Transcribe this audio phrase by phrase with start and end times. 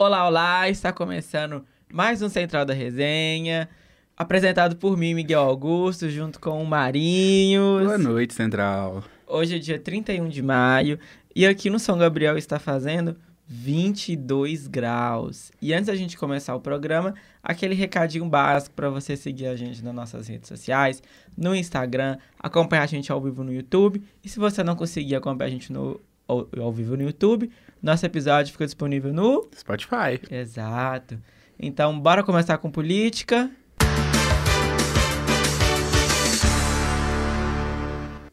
[0.00, 0.68] Olá, olá!
[0.68, 3.68] Está começando mais um Central da Resenha,
[4.16, 7.82] apresentado por mim, Miguel Augusto, junto com o Marinhos.
[7.82, 9.02] Boa noite, Central.
[9.26, 11.00] Hoje é dia 31 de maio
[11.34, 13.16] e aqui no São Gabriel está fazendo
[13.48, 15.50] 22 graus.
[15.60, 17.12] E antes da gente começar o programa,
[17.42, 21.02] aquele recadinho básico para você seguir a gente nas nossas redes sociais,
[21.36, 24.00] no Instagram, acompanhar a gente ao vivo no YouTube.
[24.22, 27.50] E se você não conseguir acompanhar a gente no, ao, ao vivo no YouTube,
[27.82, 30.20] nosso episódio fica disponível no Spotify.
[30.30, 31.18] Exato.
[31.58, 33.50] Então, bora começar com política.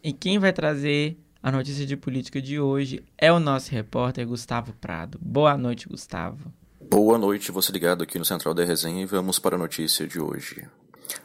[0.03, 4.73] E quem vai trazer a notícia de política de hoje é o nosso repórter Gustavo
[4.73, 5.17] Prado.
[5.21, 6.53] Boa noite, Gustavo.
[6.79, 10.19] Boa noite, você ligado aqui no Central da Resenha e vamos para a notícia de
[10.19, 10.67] hoje.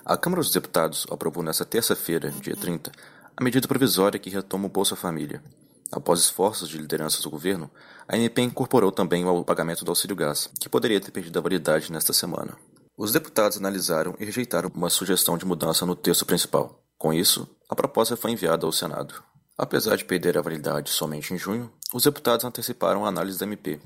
[0.05, 2.91] A Câmara dos Deputados aprovou nesta terça-feira, dia 30,
[3.37, 5.43] a medida provisória que retoma o Bolsa Família.
[5.93, 7.71] Após esforços de lideranças do governo,
[8.07, 11.91] a MP incorporou também o pagamento do auxílio gás, que poderia ter perdido a validade
[11.91, 12.57] nesta semana.
[12.97, 16.80] Os deputados analisaram e rejeitaram uma sugestão de mudança no texto principal.
[16.99, 19.15] Com isso, a proposta foi enviada ao Senado.
[19.57, 23.80] Apesar de perder a validade somente em junho, os deputados anteciparam a análise da MP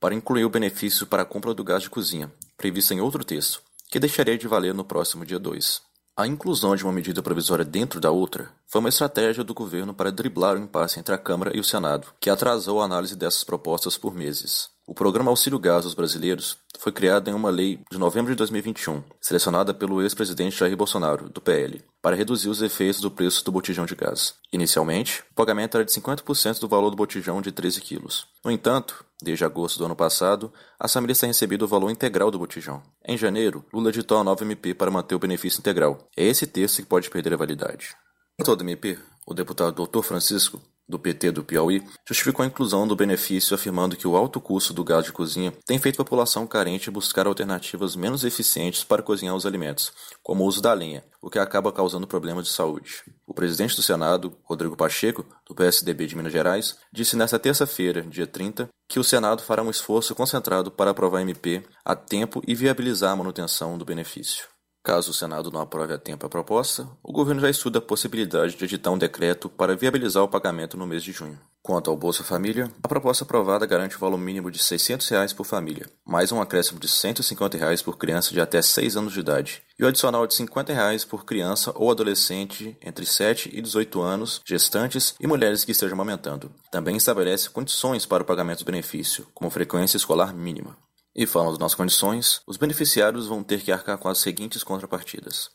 [0.00, 3.60] para incluir o benefício para a compra do gás de cozinha, previsto em outro texto,
[3.90, 5.89] que deixaria de valer no próximo dia 2.
[6.20, 10.12] A inclusão de uma medida provisória dentro da outra foi uma estratégia do governo para
[10.12, 13.96] driblar o impasse entre a Câmara e o Senado, que atrasou a análise dessas propostas
[13.96, 14.68] por meses.
[14.86, 19.02] O programa Auxílio Gás dos Brasileiros foi criado em uma lei de novembro de 2021,
[19.18, 23.86] selecionada pelo ex-presidente Jair Bolsonaro, do PL, para reduzir os efeitos do preço do botijão
[23.86, 24.34] de gás.
[24.52, 28.26] Inicialmente, o pagamento era de 50% do valor do botijão de 13 quilos.
[28.44, 32.38] No entanto, desde agosto do ano passado, as famílias têm recebido o valor integral do
[32.38, 32.82] botijão.
[33.04, 36.08] Em janeiro, Lula editou a nova MP para manter o benefício integral.
[36.16, 37.94] É esse texto que pode perder a validade.
[38.36, 40.02] Quanto ao MP, o deputado Dr.
[40.02, 40.60] Francisco
[40.90, 44.82] do PT do Piauí, justificou a inclusão do benefício afirmando que o alto custo do
[44.82, 49.46] gás de cozinha tem feito a população carente buscar alternativas menos eficientes para cozinhar os
[49.46, 49.92] alimentos,
[50.22, 53.04] como o uso da lenha, o que acaba causando problemas de saúde.
[53.26, 58.26] O presidente do Senado, Rodrigo Pacheco, do PSDB de Minas Gerais, disse nesta terça-feira, dia
[58.26, 62.54] 30, que o Senado fará um esforço concentrado para aprovar a MP a tempo e
[62.54, 64.48] viabilizar a manutenção do benefício.
[64.82, 68.56] Caso o Senado não aprove a tempo a proposta, o governo já estuda a possibilidade
[68.56, 71.38] de editar um decreto para viabilizar o pagamento no mês de junho.
[71.62, 75.44] Quanto ao Bolsa Família, a proposta aprovada garante o valor mínimo de 600 reais por
[75.44, 79.62] família, mais um acréscimo de 150 reais por criança de até 6 anos de idade,
[79.78, 84.40] e o adicional de 50 reais por criança ou adolescente entre 7 e 18 anos,
[84.46, 86.50] gestantes e mulheres que estejam amamentando.
[86.72, 90.74] Também estabelece condições para o pagamento do benefício, como frequência escolar mínima.
[91.14, 95.50] E falando das condições, os beneficiários vão ter que arcar com as seguintes contrapartidas: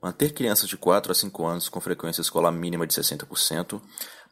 [0.00, 3.80] manter crianças de 4 a 5 anos com frequência escolar mínima de 60%,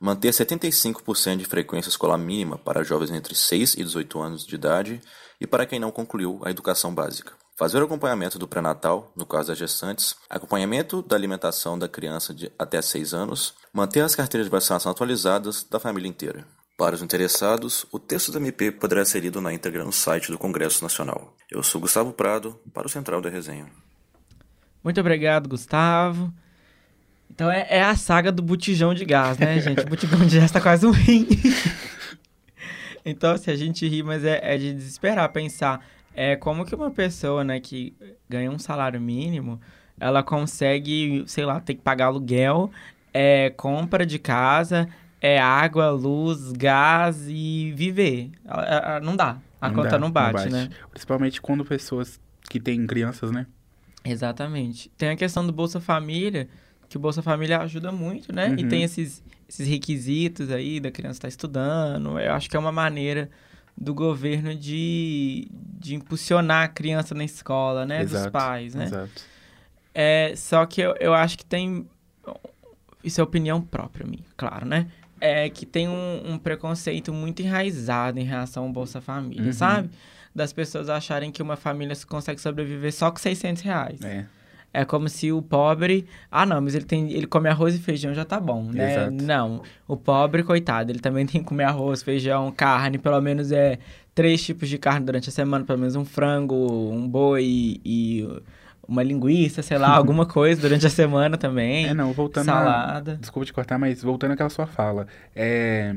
[0.00, 5.00] manter 75% de frequência escolar mínima para jovens entre 6 e 18 anos de idade
[5.40, 7.32] e para quem não concluiu a educação básica.
[7.56, 12.52] Fazer o acompanhamento do pré-natal, no caso das gestantes, acompanhamento da alimentação da criança de
[12.56, 16.46] até 6 anos, manter as carteiras de vacinação atualizadas da família inteira.
[16.78, 20.38] Para os interessados, o texto da MP poderá ser lido na íntegra no site do
[20.38, 21.34] Congresso Nacional.
[21.50, 23.66] Eu sou Gustavo Prado, para o Central da Resenha.
[24.84, 26.32] Muito obrigado, Gustavo.
[27.28, 29.80] Então é, é a saga do botijão de gás, né, gente?
[29.80, 31.26] O botijão de gás tá quase um rim.
[33.04, 35.84] então, se assim, a gente ri, mas é, é, de desesperar pensar
[36.14, 37.92] é como que uma pessoa, né, que
[38.28, 39.60] ganha um salário mínimo,
[39.98, 42.70] ela consegue, sei lá, ter que pagar aluguel,
[43.12, 44.88] é, compra de casa,
[45.20, 48.30] é água, luz, gás e viver.
[49.02, 49.38] Não dá.
[49.60, 50.70] A não conta dá, não, bate, não, bate, né?
[50.90, 53.46] Principalmente quando pessoas que têm crianças, né?
[54.04, 54.90] Exatamente.
[54.96, 56.48] Tem a questão do Bolsa Família,
[56.88, 58.48] que o Bolsa Família ajuda muito, né?
[58.48, 58.58] Uhum.
[58.58, 62.18] E tem esses, esses requisitos aí da criança estar tá estudando.
[62.18, 63.28] Eu acho que é uma maneira
[63.76, 68.02] do governo de, de impulsionar a criança na escola, né?
[68.02, 68.84] Exato, Dos pais, né?
[68.84, 69.22] Exato.
[69.92, 71.86] É, só que eu, eu acho que tem...
[73.02, 74.88] Isso é opinião própria minha, claro, né?
[75.20, 79.53] É que tem um, um, preconceito muito enraizado em relação ao Bolsa Família, uhum.
[79.53, 79.91] sabe?
[80.35, 84.00] Das pessoas acharem que uma família consegue sobreviver só com 600 reais.
[84.03, 84.26] É.
[84.73, 86.06] É como se o pobre.
[86.31, 87.11] Ah, não, mas ele tem.
[87.11, 88.93] Ele come arroz e feijão já tá bom, né?
[88.93, 89.25] Exato.
[89.25, 89.62] Não.
[89.87, 93.79] O pobre, coitado, ele também tem que comer arroz, feijão, carne, pelo menos é
[94.15, 98.43] três tipos de carne durante a semana, pelo menos um frango, um boi e, e
[98.88, 101.87] uma linguiça, sei lá, alguma coisa durante a semana também.
[101.87, 103.12] É, não, voltando Salada.
[103.12, 105.06] A, desculpa te cortar, mas voltando àquela sua fala,
[105.37, 105.94] é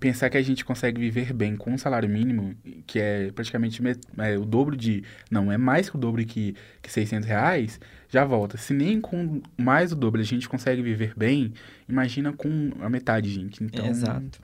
[0.00, 2.54] pensar que a gente consegue viver bem com um salário mínimo,
[2.86, 3.80] que é praticamente
[4.18, 5.02] é, o dobro de...
[5.30, 7.80] Não, é mais que o dobro que, que 600 reais,
[8.10, 8.58] já volta.
[8.58, 11.54] Se nem com mais o dobro a gente consegue viver bem,
[11.88, 13.64] imagina com a metade, gente.
[13.64, 14.40] Então, Exato.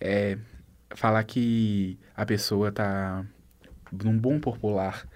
[0.00, 0.38] É,
[0.94, 3.26] falar que a pessoa tá
[3.92, 5.06] num bom popular,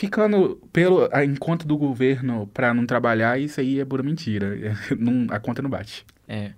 [0.00, 4.56] ficando pelo em conta do governo para não trabalhar, isso aí é pura mentira.
[4.98, 6.06] não, a conta não bate.
[6.26, 6.52] É.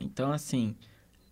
[0.00, 0.74] Então, assim,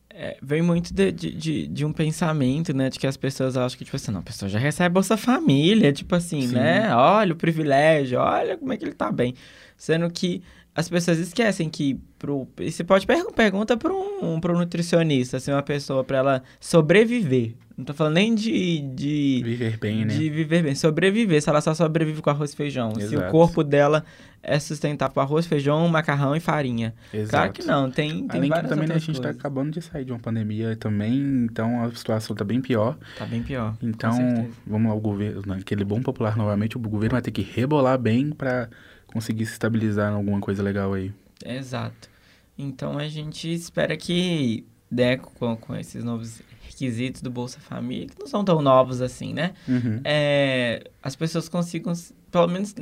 [0.09, 2.89] é, vem muito de, de, de, um pensamento, né?
[2.89, 5.93] De que as pessoas acham que, tipo assim, não, a pessoa já recebe Bolsa Família,
[5.93, 6.55] tipo assim, Sim.
[6.55, 6.95] né?
[6.95, 9.35] Olha o privilégio, olha como é que ele tá bem.
[9.77, 10.41] Sendo que
[10.79, 15.63] as pessoas esquecem que pro, você pode per pergunta para um, um nutricionista, assim, uma
[15.63, 17.55] pessoa para ela sobreviver.
[17.77, 20.15] Não tô falando nem de, de viver bem, né?
[20.15, 22.93] De viver bem, sobreviver, se ela só sobrevive com arroz e feijão.
[22.97, 23.09] Exato.
[23.09, 24.05] Se o corpo dela
[24.41, 26.95] é sustentável com arroz, feijão, macarrão e farinha.
[27.13, 27.31] Exato.
[27.31, 29.83] Claro que não, tem, tem Além várias que também né, a gente está acabando de
[29.83, 32.97] sair de uma pandemia também, então a situação tá bem pior.
[33.19, 33.77] Tá bem pior.
[33.83, 37.99] Então, vamos lá, o governo, naquele bom popular novamente, o governo vai ter que rebolar
[37.99, 38.69] bem para
[39.19, 41.13] conseguir se estabilizar em alguma coisa legal aí.
[41.45, 42.09] Exato.
[42.57, 48.19] Então a gente espera que Deco com, com esses novos requisitos do Bolsa Família, que
[48.19, 49.53] não são tão novos assim, né?
[49.69, 50.01] Uhum.
[50.05, 51.93] É, as pessoas consigam,
[52.31, 52.75] pelo menos,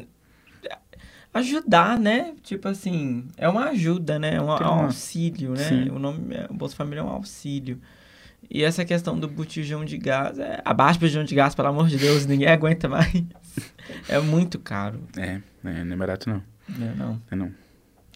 [1.34, 2.34] ajudar, né?
[2.42, 4.34] Tipo assim, é uma ajuda, né?
[4.36, 5.64] É um, um auxílio, né?
[5.68, 5.90] Sim.
[5.90, 7.80] O nome, é, o Bolsa Família é um auxílio.
[8.48, 11.88] E essa questão do botijão de gás, é, abaixo do botijão de gás, pelo amor
[11.88, 13.24] de Deus, ninguém aguenta mais.
[14.08, 15.00] É muito caro.
[15.16, 16.42] É, é não é barato não.
[16.68, 17.22] É não.
[17.30, 17.52] É não.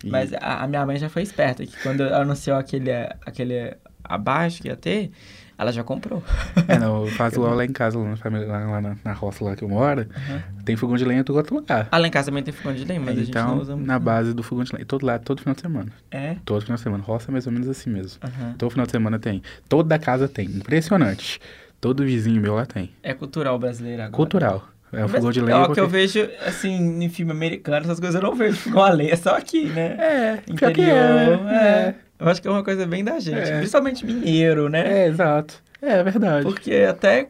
[0.02, 0.10] E...
[0.10, 2.90] Mas a, a, minha mãe já foi esperta, que quando anunciou aquele,
[3.24, 5.12] aquele abaixo que ia ter,
[5.60, 6.22] ela já comprou.
[6.66, 9.12] É, não, eu faço lá, lá em casa, lá na, família, lá, lá na, na,
[9.12, 10.62] roça lá que eu moro, uhum.
[10.64, 11.86] tem fogão de lenha em todo outro lugar.
[11.90, 13.76] Ah, lá em casa também tem fogão de lenha, mas então, a gente não usa
[13.76, 13.86] muito.
[13.86, 15.92] na base do fogão de lenha, todo lá, todo final de semana.
[16.10, 16.36] É?
[16.44, 18.18] Todo final de semana, roça é mais ou menos assim mesmo.
[18.24, 18.54] Uhum.
[18.54, 19.42] Todo final de semana tem.
[19.68, 21.38] Toda casa tem, impressionante.
[21.78, 22.90] Todo vizinho meu lá tem.
[23.02, 24.16] É cultural brasileiro agora.
[24.16, 24.68] Cultural.
[24.92, 25.58] É o fogão de lenha.
[25.58, 28.82] É o que eu vejo, assim, em filme americano, essas coisas eu não vejo fogão
[28.82, 29.96] a lenha, só aqui, né?
[29.98, 30.88] É, interior.
[30.88, 31.56] É, é.
[31.56, 31.94] é.
[32.18, 33.58] Eu acho que é uma coisa bem da gente, é.
[33.58, 35.04] principalmente mineiro, né?
[35.04, 35.62] É, exato.
[35.80, 36.44] É, é verdade.
[36.44, 37.28] Porque até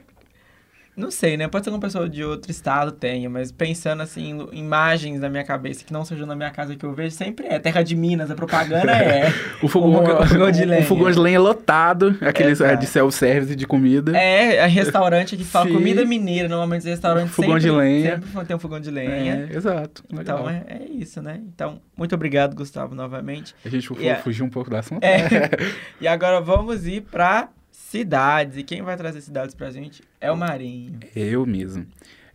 [1.01, 1.49] não sei, né?
[1.49, 5.29] Pode ser que uma pessoa de outro estado tenha, mas pensando assim, em imagens na
[5.29, 7.59] minha cabeça que não sejam na minha casa que eu vejo, sempre é.
[7.59, 9.33] Terra de Minas, a propaganda é.
[9.63, 10.83] o, fogão, o, o, fogão de lenha.
[10.83, 14.17] O fogão de lenha é lotado, aqueles é, de self-service de comida.
[14.17, 15.73] É, é restaurante que fala Sim.
[15.73, 18.21] comida mineira, normalmente os restaurantes fogão sempre, de lenha.
[18.21, 19.49] sempre tem um fogão de lenha.
[19.51, 20.05] É, exato.
[20.13, 20.41] Legal.
[20.41, 21.41] Então é, é, isso, né?
[21.55, 23.55] Então, muito obrigado, Gustavo, novamente.
[23.65, 25.03] A gente e fugiu um pouco da assunto.
[25.05, 25.29] É,
[26.01, 27.49] e agora vamos ir para
[27.91, 28.57] cidades.
[28.57, 31.01] E quem vai trazer cidades pra gente é o Marinho.
[31.15, 31.87] Eu mesmo.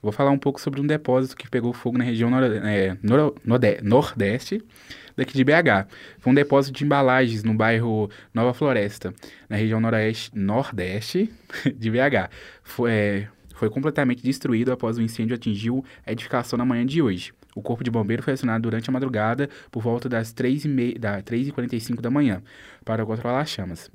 [0.02, 3.34] vou falar um pouco sobre um depósito que pegou fogo na região nor é, nor
[3.82, 4.62] nordeste
[5.16, 5.88] daqui de BH.
[6.20, 9.14] Foi um depósito de embalagens no bairro Nova Floresta,
[9.48, 11.34] na região noroeste, nordeste
[11.74, 12.30] de BH.
[12.62, 17.32] Foi, é, foi completamente destruído após o incêndio atingiu a edificação na manhã de hoje.
[17.56, 22.44] O corpo de bombeiro foi acionado durante a madrugada por volta das 3h45 da manhã
[22.84, 23.90] para controlar as chamas.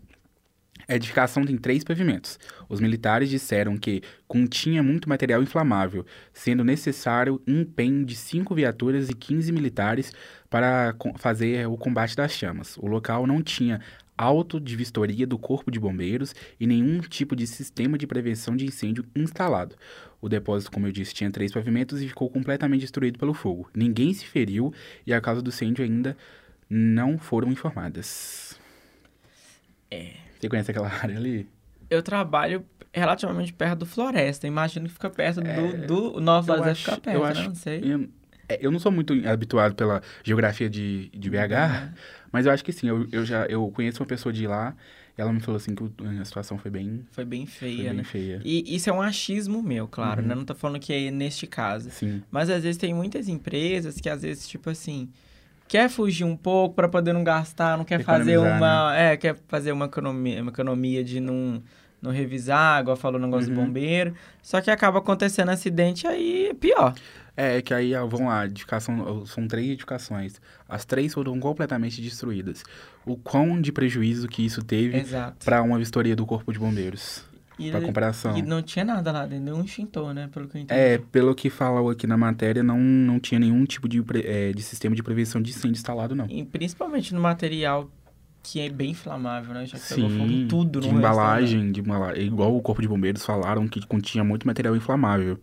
[0.90, 2.36] A edificação tem três pavimentos.
[2.68, 6.04] Os militares disseram que continha muito material inflamável,
[6.34, 10.12] sendo necessário um empenho de cinco viaturas e 15 militares
[10.50, 12.76] para fazer o combate das chamas.
[12.76, 13.80] O local não tinha
[14.18, 18.66] auto de vistoria do Corpo de Bombeiros e nenhum tipo de sistema de prevenção de
[18.66, 19.76] incêndio instalado.
[20.20, 23.70] O depósito, como eu disse, tinha três pavimentos e ficou completamente destruído pelo fogo.
[23.72, 24.74] Ninguém se feriu
[25.06, 26.16] e a causa do incêndio ainda
[26.68, 28.58] não foram informadas.
[29.88, 30.29] É.
[30.40, 31.48] Você conhece aquela área ali?
[31.88, 34.46] Eu trabalho relativamente perto do Floresta.
[34.46, 37.30] Imagino que fica perto é, do, do Nova Floresta fica perto, eu né?
[37.30, 37.80] acho, Não sei.
[37.84, 38.08] Eu,
[38.48, 41.92] é, eu, não sou muito habituado pela geografia de, de BH, uhum.
[42.32, 42.88] mas eu acho que sim.
[42.88, 44.74] Eu, eu já eu conheço uma pessoa de lá
[45.20, 45.84] ela me falou assim que
[46.18, 47.04] a situação foi bem...
[47.10, 48.04] Foi bem feia, foi bem né?
[48.04, 48.40] feia.
[48.42, 50.28] E isso é um achismo meu, claro, uhum.
[50.28, 50.34] né?
[50.34, 51.90] Não tô falando que é neste caso.
[51.90, 52.22] Sim.
[52.30, 55.10] Mas às vezes tem muitas empresas que às vezes, tipo assim
[55.70, 59.12] quer fugir um pouco para poder não gastar, não quer fazer uma, né?
[59.12, 61.62] é, quer fazer uma economia, uma economia de não
[62.02, 63.54] não revisar, igual falou o negócio uhum.
[63.54, 64.14] do bombeiro.
[64.42, 66.94] Só que acaba acontecendo acidente aí é pior.
[67.36, 70.40] É, é que aí, vamos lá, edificação, são três edificações.
[70.66, 72.64] As três foram completamente destruídas.
[73.04, 75.04] O quão de prejuízo que isso teve
[75.44, 77.22] para uma vistoria do Corpo de Bombeiros.
[77.60, 78.36] E, pra comparação.
[78.36, 80.28] E não tinha nada lá, nenhum extintor, né?
[80.32, 80.80] Pelo que eu entendi.
[80.80, 84.62] É, pelo que falou aqui na matéria, não, não tinha nenhum tipo de, é, de
[84.62, 86.26] sistema de prevenção de incêndio instalado, não.
[86.28, 87.90] E principalmente no material
[88.42, 89.66] que é bem inflamável, né?
[89.66, 92.26] Já Sim, fogo tudo, de embalagem, de embalagem.
[92.26, 95.38] Igual o Corpo de Bombeiros falaram que continha muito material inflamável.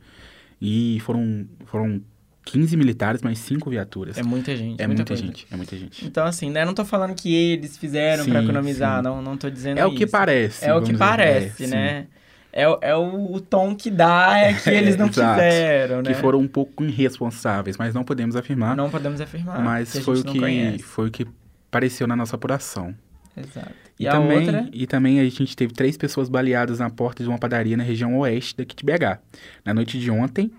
[0.59, 2.01] E foram, foram
[2.47, 4.17] 15 militares, mais 5 viaturas.
[4.17, 4.81] É muita gente.
[4.81, 6.05] É muita, muita gente, é muita gente.
[6.05, 6.63] Então, assim, né?
[6.63, 9.93] Não tô falando que eles fizeram para economizar, não, não tô dizendo É isso.
[9.93, 10.65] o que parece.
[10.65, 12.07] É o que parece, é, né?
[12.53, 16.03] É, é o, o, tom que dá é que eles não fizeram, né?
[16.03, 18.75] Que foram um pouco irresponsáveis, mas não podemos afirmar.
[18.75, 19.61] Não podemos afirmar.
[19.61, 21.27] Mas foi o que foi o que
[21.69, 22.95] pareceu na nossa apuração.
[23.35, 23.86] Exato.
[23.99, 24.69] E, e também, outra?
[24.71, 28.17] E também a gente teve três pessoas baleadas na porta de uma padaria na região
[28.19, 29.19] oeste daqui de BH.
[29.65, 30.51] Na noite de ontem,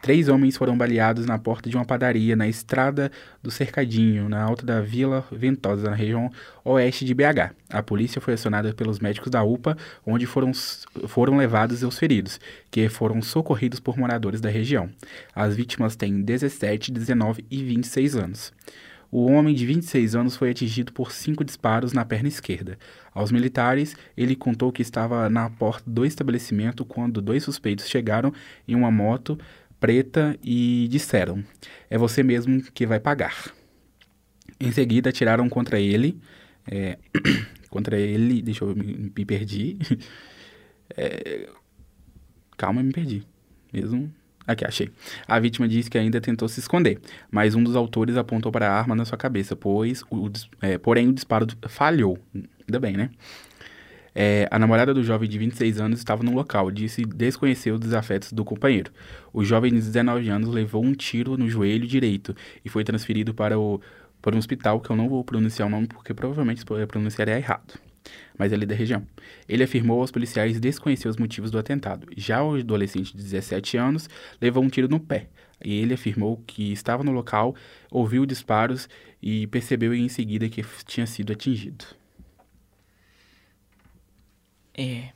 [0.00, 3.10] três homens foram baleados na porta de uma padaria na estrada
[3.42, 6.30] do Cercadinho, na alta da Vila Ventosa, na região
[6.64, 7.52] oeste de BH.
[7.68, 10.52] A polícia foi acionada pelos médicos da UPA, onde foram,
[11.08, 12.38] foram levados os feridos,
[12.70, 14.88] que foram socorridos por moradores da região.
[15.34, 18.52] As vítimas têm 17, 19 e 26 anos.
[19.16, 22.76] O homem de 26 anos foi atingido por cinco disparos na perna esquerda.
[23.12, 28.34] Aos militares, ele contou que estava na porta do estabelecimento quando dois suspeitos chegaram
[28.66, 29.38] em uma moto
[29.78, 31.44] preta e disseram:
[31.88, 33.54] É você mesmo que vai pagar.
[34.58, 36.20] Em seguida, atiraram contra ele.
[36.66, 36.98] É,
[37.70, 38.42] contra ele.
[38.42, 39.78] Deixa eu me, me perdi.
[40.96, 41.48] É,
[42.58, 43.22] calma, me perdi.
[43.72, 44.12] Mesmo
[44.46, 44.90] Aqui, achei.
[45.26, 48.72] A vítima disse que ainda tentou se esconder, mas um dos autores apontou para a
[48.72, 52.18] arma na sua cabeça, pois o, é, porém o disparo falhou.
[52.34, 53.10] Ainda bem, né?
[54.14, 58.32] É, a namorada do jovem de 26 anos estava no local, disse desconhecer os desafetos
[58.32, 58.92] do companheiro.
[59.32, 63.58] O jovem de 19 anos levou um tiro no joelho direito e foi transferido para,
[63.58, 63.80] o,
[64.22, 67.74] para um hospital, que eu não vou pronunciar o nome porque provavelmente pronunciaria errado
[68.38, 69.06] mas ele é da região.
[69.48, 72.06] Ele afirmou aos policiais desconhecer os motivos do atentado.
[72.16, 74.08] Já o adolescente de 17 anos
[74.40, 75.28] levou um tiro no pé.
[75.64, 77.54] E ele afirmou que estava no local,
[77.90, 78.88] ouviu disparos
[79.22, 81.84] e percebeu em seguida que tinha sido atingido.
[84.76, 85.10] É.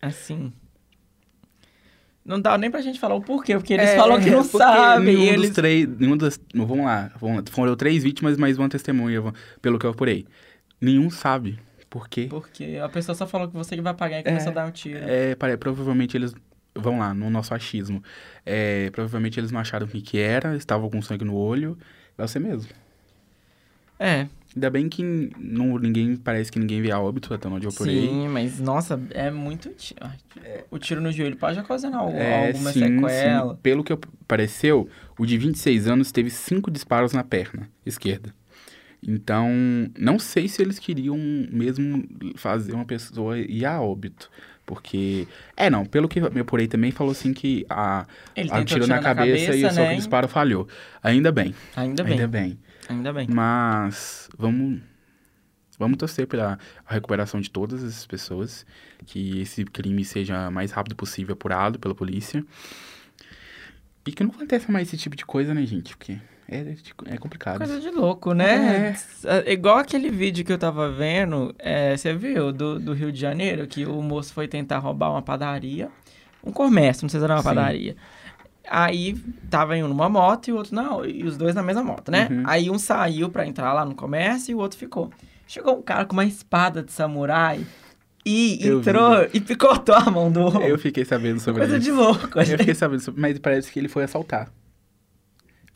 [0.00, 0.52] Assim.
[2.24, 5.14] Não dá nem pra gente falar o porquê, porque eles é, falam que não sabem.
[5.14, 5.48] Nenhum eles...
[5.48, 5.88] dos três.
[5.98, 7.44] Nenhum das, vamos lá, vamos lá.
[7.50, 9.32] Foram três vítimas, mais uma testemunha,
[9.62, 10.26] pelo que eu apurei.
[10.80, 11.58] Nenhum sabe
[11.88, 12.26] por quê?
[12.28, 14.66] Porque a pessoa só falou que você que vai pagar e começou é, a dar
[14.66, 14.98] um tiro.
[15.02, 16.34] É, provavelmente eles
[16.74, 18.02] vão lá, no nosso achismo.
[18.44, 21.78] É, provavelmente eles não acharam o que, era, estavam com sangue no olho.
[22.16, 22.70] Vai ser mesmo.
[23.98, 24.26] É.
[24.54, 25.02] Ainda bem que
[25.38, 28.08] não, ninguém, parece que ninguém vê a óbito até onde eu apurei.
[28.08, 29.70] Sim, mas nossa, é muito.
[30.70, 33.54] O tiro no joelho pode ocasionar alguma, é, alguma sim, sequela.
[33.54, 33.60] Sim.
[33.62, 33.94] Pelo que
[34.26, 34.88] pareceu,
[35.18, 38.34] o de 26 anos teve cinco disparos na perna esquerda.
[39.02, 39.50] Então,
[39.98, 41.16] não sei se eles queriam
[41.50, 42.04] mesmo
[42.36, 44.30] fazer uma pessoa ir a óbito.
[44.66, 45.28] Porque.
[45.56, 48.04] É, não, pelo que por aí também falou assim que a,
[48.50, 49.70] a tiro na, na cabeça, cabeça, e o né?
[49.72, 50.68] soco disparo falhou.
[51.02, 51.54] Ainda bem.
[51.76, 52.12] Ainda bem.
[52.14, 52.58] Ainda bem.
[52.88, 53.28] Ainda bem.
[53.30, 54.80] Mas vamos.
[55.78, 58.66] Vamos torcer pela recuperação de todas essas pessoas.
[59.04, 62.44] Que esse crime seja o mais rápido possível apurado pela polícia.
[64.04, 65.96] E que não aconteça mais esse tipo de coisa, né, gente?
[65.96, 66.74] Porque é,
[67.06, 67.58] é complicado.
[67.58, 68.94] Coisa de louco, né?
[69.24, 69.50] É.
[69.50, 69.52] é.
[69.52, 73.66] Igual aquele vídeo que eu tava vendo, é, você viu, do, do Rio de Janeiro,
[73.66, 75.88] que o moço foi tentar roubar uma padaria.
[76.44, 77.48] Um comércio, não sei se era uma Sim.
[77.48, 77.96] padaria.
[78.68, 79.14] Aí
[79.50, 82.10] tava em um numa moto e o outro não, e os dois na mesma moto,
[82.10, 82.28] né?
[82.30, 82.42] Uhum.
[82.46, 85.10] Aí um saiu para entrar lá no comércio e o outro ficou.
[85.46, 87.64] Chegou um cara com uma espada de samurai
[88.24, 89.30] e eu entrou vi.
[89.34, 90.62] e picotou a mão do outro.
[90.62, 91.92] Eu fiquei sabendo sobre Coisa isso.
[91.92, 92.38] Coisa de louco.
[92.40, 94.50] Eu fiquei sabendo sobre, mas parece que ele foi assaltar.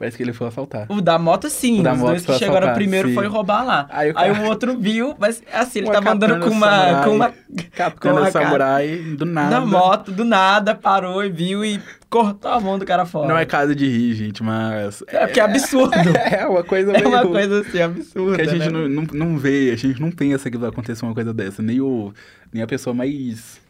[0.01, 0.87] Parece que ele foi assaltar.
[0.89, 1.81] O da moto, sim.
[1.81, 3.15] O da Os moto dois que chegaram assaltar, primeiro sim.
[3.15, 3.87] foi roubar lá.
[3.91, 4.33] Aí o, cara...
[4.33, 6.71] Aí o outro viu, mas assim, ele uma tava andando com uma.
[6.71, 7.33] Samurai, com uma.
[7.71, 9.61] Katana com samurai, do nada.
[9.61, 11.79] Na moto, do nada, parou e viu e
[12.09, 13.29] cortou a mão do cara fora.
[13.29, 15.05] Não é caso de rir, gente, mas.
[15.07, 15.95] É porque é absurdo.
[16.17, 17.05] é uma coisa meio...
[17.05, 18.37] É uma coisa assim, absurda.
[18.37, 18.89] Que a gente né?
[18.89, 21.61] não, não, não vê, a gente não pensa que vai acontecer uma coisa dessa.
[21.61, 22.11] Nem, o,
[22.51, 23.61] nem a pessoa mais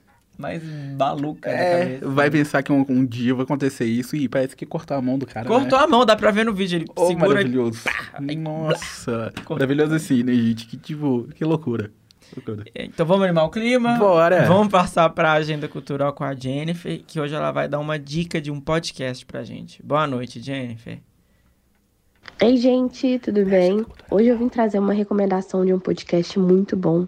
[0.41, 0.63] mais
[0.99, 4.97] maluca é, Vai pensar que um, um, dia vai acontecer isso e parece que cortou
[4.97, 5.47] a mão do cara.
[5.47, 5.85] Cortou né?
[5.85, 6.79] a mão, dá pra ver no vídeo.
[6.79, 7.81] Ele oh, segura maravilhoso.
[8.29, 8.37] E...
[8.37, 10.67] Nossa, maravilhoso assim, né, gente?
[10.67, 11.91] Que tipo, que loucura.
[12.35, 12.65] loucura.
[12.75, 13.97] Então vamos animar o clima.
[13.99, 14.47] Bora.
[14.47, 18.41] Vamos passar pra agenda cultural com a Jennifer, que hoje ela vai dar uma dica
[18.41, 19.83] de um podcast pra gente.
[19.83, 20.99] Boa noite, Jennifer.
[22.41, 23.85] Ei, gente, tudo bem?
[24.11, 27.07] Hoje eu vim trazer uma recomendação de um podcast muito bom.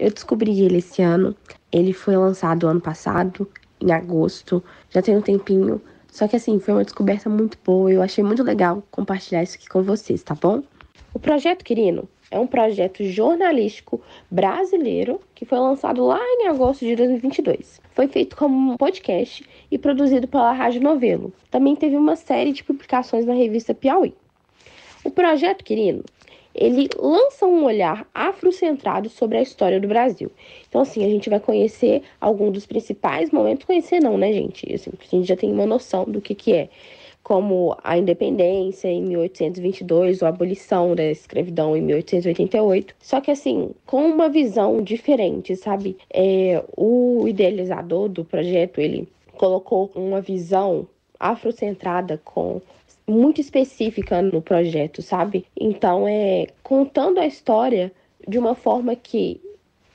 [0.00, 1.36] Eu descobri ele esse ano.
[1.70, 3.46] Ele foi lançado ano passado,
[3.78, 5.78] em agosto, já tem um tempinho.
[6.10, 7.92] Só que assim, foi uma descoberta muito boa.
[7.92, 10.62] Eu achei muito legal compartilhar isso aqui com vocês, tá bom?
[11.12, 16.96] O Projeto Quirino é um projeto jornalístico brasileiro que foi lançado lá em agosto de
[16.96, 17.78] 2022.
[17.92, 21.30] Foi feito como um podcast e produzido pela Rádio Novelo.
[21.50, 24.14] Também teve uma série de publicações na revista Piauí.
[25.04, 26.04] O Projeto Quirino
[26.54, 30.30] ele lança um olhar afrocentrado sobre a história do Brasil.
[30.68, 34.72] Então, assim, a gente vai conhecer alguns dos principais momentos, conhecer não, né, gente?
[34.72, 36.68] Assim, a gente já tem uma noção do que, que é,
[37.22, 42.94] como a independência em 1822, ou a abolição da escravidão em 1888.
[42.98, 45.96] Só que, assim, com uma visão diferente, sabe?
[46.12, 50.86] É, o idealizador do projeto, ele colocou uma visão
[51.18, 52.60] afrocentrada com
[53.10, 55.44] muito específica no projeto, sabe?
[55.58, 57.92] Então é contando a história
[58.26, 59.40] de uma forma que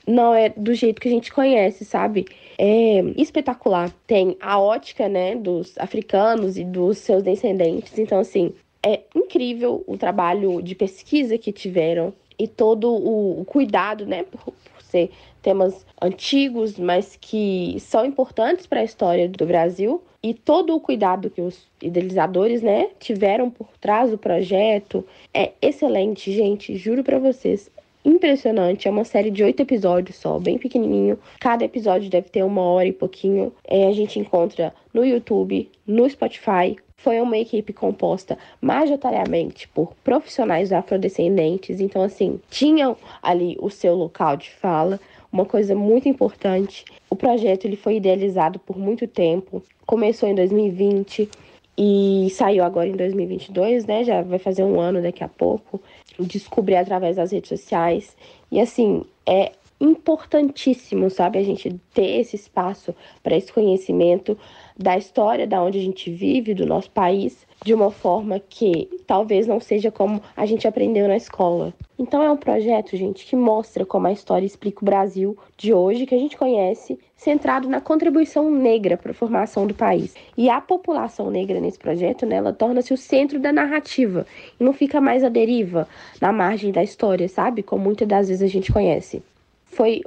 [0.07, 2.27] não é do jeito que a gente conhece, sabe?
[2.57, 3.91] É espetacular.
[4.05, 7.97] Tem a ótica, né, dos africanos e dos seus descendentes.
[7.97, 8.53] Então, assim,
[8.85, 14.81] é incrível o trabalho de pesquisa que tiveram e todo o, cuidado, né, por, por
[14.81, 15.09] ser
[15.41, 21.29] temas antigos, mas que são importantes para a história do Brasil e todo o cuidado
[21.29, 27.69] que os idealizadores, né, tiveram por trás do projeto é excelente, gente, juro para vocês.
[28.03, 31.19] Impressionante, é uma série de oito episódios só, bem pequenininho.
[31.39, 33.53] Cada episódio deve ter uma hora e pouquinho.
[33.67, 40.73] É, a gente encontra no YouTube, no Spotify, foi uma equipe composta majoritariamente por profissionais
[40.73, 44.99] afrodescendentes, então assim, tinham ali o seu local de fala,
[45.31, 46.85] uma coisa muito importante.
[47.09, 51.29] O projeto ele foi idealizado por muito tempo, começou em 2020
[51.77, 54.03] e saiu agora em 2022, né?
[54.03, 55.81] Já vai fazer um ano daqui a pouco.
[56.19, 58.15] Descobri através das redes sociais.
[58.51, 64.37] E assim, é importantíssimo, sabe, a gente ter esse espaço para esse conhecimento
[64.77, 69.47] da história da onde a gente vive, do nosso país, de uma forma que talvez
[69.47, 71.73] não seja como a gente aprendeu na escola.
[71.97, 76.05] Então é um projeto, gente, que mostra como a história explica o Brasil de hoje
[76.05, 80.13] que a gente conhece, centrado na contribuição negra para a formação do país.
[80.37, 84.27] E a população negra nesse projeto, né, ela torna-se o centro da narrativa
[84.59, 85.87] e não fica mais à deriva,
[86.19, 87.63] na margem da história, sabe?
[87.63, 89.23] Como muitas das vezes a gente conhece.
[89.63, 90.03] Foi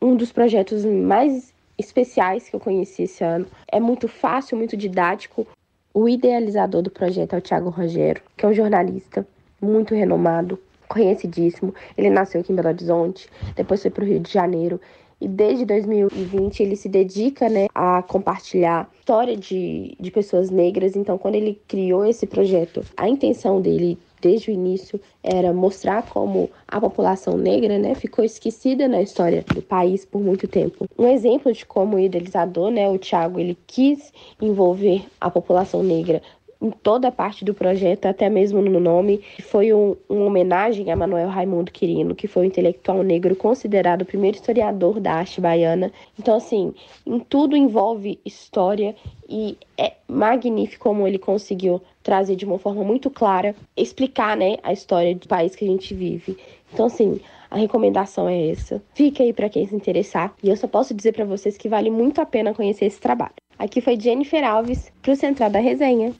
[0.00, 3.46] um dos projetos mais especiais que eu conheci esse ano.
[3.70, 5.46] É muito fácil, muito didático.
[5.92, 9.26] O idealizador do projeto é o Tiago Rogero, que é um jornalista
[9.60, 11.74] muito renomado, conhecidíssimo.
[11.96, 14.80] Ele nasceu aqui em Belo Horizonte, depois foi para o Rio de Janeiro.
[15.20, 20.94] E desde 2020 ele se dedica né, a compartilhar história de, de pessoas negras.
[20.94, 26.50] Então, quando ele criou esse projeto, a intenção dele desde o início era mostrar como
[26.66, 30.86] a população negra, né, ficou esquecida na história do país por muito tempo.
[30.98, 36.22] Um exemplo de como o idealizador, né, o Tiago, ele quis envolver a população negra
[36.60, 41.28] em toda parte do projeto, até mesmo no nome, foi um, uma homenagem a Manuel
[41.28, 45.92] Raimundo Quirino, que foi um intelectual negro considerado o primeiro historiador da arte baiana.
[46.18, 46.74] Então, assim,
[47.06, 48.94] em tudo envolve história
[49.28, 54.72] e é magnífico como ele conseguiu trazer de uma forma muito clara, explicar, né, a
[54.72, 56.38] história do país que a gente vive.
[56.72, 58.82] Então, assim, a recomendação é essa.
[58.94, 60.34] Fica aí para quem se interessar.
[60.42, 63.34] E eu só posso dizer para vocês que vale muito a pena conhecer esse trabalho.
[63.58, 66.14] Aqui foi Jennifer Alves para o Central da Resenha.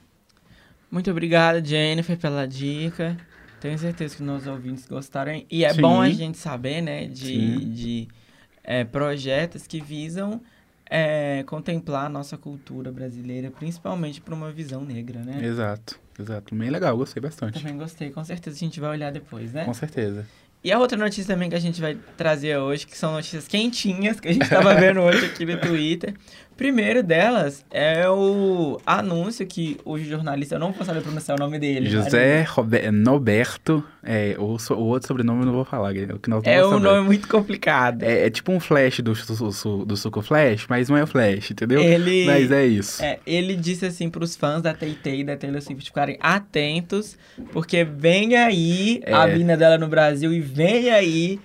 [0.89, 3.17] Muito obrigada, Jennifer, pela dica.
[3.59, 5.43] Tenho certeza que nossos ouvintes gostaram.
[5.49, 5.81] E é Sim.
[5.81, 8.07] bom a gente saber, né, de, de
[8.63, 10.41] é, projetos que visam
[10.89, 15.43] é, contemplar a nossa cultura brasileira, principalmente por uma visão negra, né?
[15.43, 16.55] Exato, exato.
[16.55, 17.59] Bem legal, gostei bastante.
[17.59, 19.65] Também gostei, com certeza a gente vai olhar depois, né?
[19.65, 20.25] Com certeza.
[20.63, 24.19] E a outra notícia também que a gente vai trazer hoje, que são notícias quentinhas
[24.19, 26.15] que a gente estava vendo hoje aqui no Twitter.
[26.57, 31.59] Primeiro delas é o anúncio que o jornalista, eu não vou saber pronunciar o nome
[31.59, 31.87] dele.
[31.87, 35.95] José Roberto, Noberto, é, o, o, outro sobrenome eu não vou falar.
[35.95, 38.01] É, o que nós é um nome muito complicado.
[38.01, 41.51] É, é, tipo um flash do, do, do Suco Flash, mas não é o flash,
[41.51, 41.79] entendeu?
[41.79, 43.03] Ele, mas é isso.
[43.03, 47.15] É, ele disse assim para os fãs da TT e da Taylor Swift ficarem atentos,
[47.51, 49.35] porque vem aí a é.
[49.35, 51.39] vinda dela no Brasil e vem aí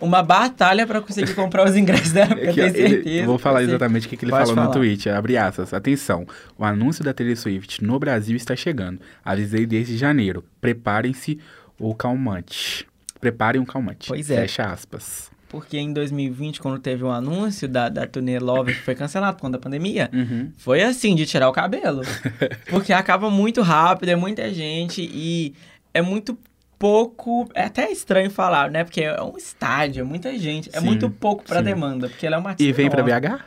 [0.00, 3.08] uma batalha para conseguir comprar os ingressos dela, porque eu tenho certeza.
[3.08, 4.66] Ele, vou falar exatamente o que, que ele falou falar.
[4.66, 5.08] no tweet.
[5.08, 5.74] Abre aspas.
[5.74, 9.00] Atenção, o anúncio da Taylor Swift no Brasil está chegando.
[9.24, 10.44] Avisei desde janeiro.
[10.60, 11.38] Preparem-se
[11.78, 12.86] o calmante.
[13.20, 14.08] Preparem um calmante.
[14.08, 14.42] Pois é.
[14.42, 15.30] Fecha aspas.
[15.48, 19.36] Porque em 2020, quando teve o um anúncio da, da turnê Love, que foi cancelado
[19.36, 20.52] por conta da pandemia, uhum.
[20.58, 22.02] foi assim, de tirar o cabelo.
[22.68, 25.54] porque acaba muito rápido, é muita gente e
[25.94, 26.38] é muito
[26.78, 27.48] pouco.
[27.54, 28.84] É até estranho falar, né?
[28.84, 30.70] Porque é um estádio, é muita gente.
[30.72, 31.64] É sim, muito pouco pra sim.
[31.64, 33.44] demanda, porque ela é uma E vem pra BH?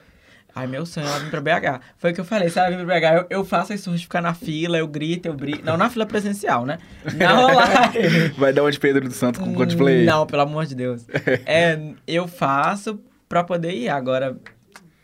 [0.53, 1.81] Ai, meu sonho é ela vir pra BH.
[1.97, 4.03] Foi o que eu falei, se ela vir pra BH, eu, eu faço isso de
[4.03, 5.63] ficar na fila, eu grito, eu brinco.
[5.63, 6.77] Não na fila presencial, né?
[7.15, 7.91] Não lá.
[8.37, 10.03] Vai dar onde Pedro do Santos com Coldplay?
[10.03, 11.05] Não, pelo amor de Deus.
[11.45, 13.89] É, eu faço pra poder ir.
[13.89, 14.37] Agora,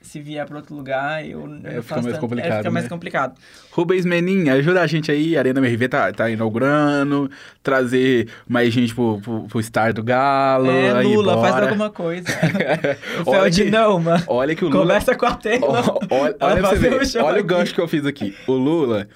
[0.07, 2.51] se vier para outro lugar, eu, é, fica mais tanto, complicado.
[2.51, 2.69] É, fica né?
[2.69, 3.35] mais complicado.
[3.71, 7.29] Rubens Menin, ajuda a gente aí, a Arena MRV tá, tá inaugurando,
[7.61, 10.71] trazer mais gente pro, pro, pro Star do Galo.
[10.71, 11.51] É, aí, Lula, bora.
[11.51, 12.27] faz alguma coisa.
[13.25, 14.23] o Feld não, mano.
[14.27, 14.81] Olha que o Lula.
[14.81, 15.99] Começa com a Taylor.
[16.09, 18.35] olha, olha, você olha o gancho que eu fiz aqui.
[18.47, 19.07] O Lula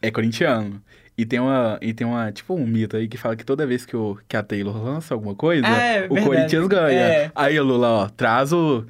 [0.00, 0.80] é corintiano.
[1.18, 3.84] E tem uma, e tem uma, tipo, um mito aí que fala que toda vez
[3.84, 6.26] que, o, que a Taylor lança alguma coisa, ah, é, o verdade.
[6.26, 7.00] Corinthians ganha.
[7.00, 7.32] É.
[7.34, 8.86] Aí o Lula, ó, traz o,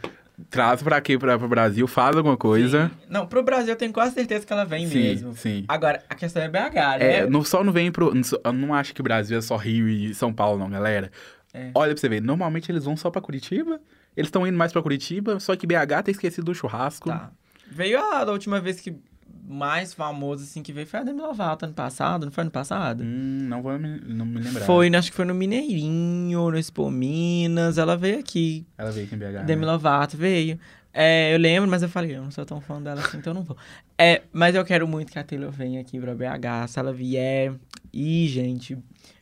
[0.51, 2.89] traz pra aqui, pra, pro Brasil, faz alguma coisa.
[2.89, 3.07] Sim.
[3.09, 5.35] Não, pro Brasil eu tenho quase certeza que ela vem sim, mesmo.
[5.35, 5.65] Sim.
[5.69, 7.17] Agora, a questão é BH, né?
[7.17, 8.13] É, não, só não vem pro.
[8.45, 11.11] Eu não acho que o Brasil é só Rio e São Paulo, não, galera.
[11.53, 11.71] É.
[11.75, 13.81] Olha pra você ver, normalmente eles vão só pra Curitiba,
[14.17, 17.09] eles estão indo mais pra Curitiba, só que BH tá esquecido do churrasco.
[17.09, 17.31] Tá.
[17.71, 18.97] Veio a da última vez que
[19.49, 23.03] mais famoso, assim, que veio foi a Demi Lovato ano passado, não foi ano passado?
[23.03, 24.67] Hum, não vou me, não me lembrar.
[24.67, 28.67] Foi, acho que foi no Mineirinho, no Expo Minas, ela veio aqui.
[28.77, 29.73] Ela veio aqui em BH, Demi né?
[29.73, 30.59] Lovato veio.
[30.93, 33.35] É, eu lembro, mas eu falei, eu não sou tão fã dela assim, então eu
[33.35, 33.57] não vou.
[33.97, 37.55] É, mas eu quero muito que a Taylor venha aqui pra BH, se ela vier.
[37.93, 38.79] Ih, gente,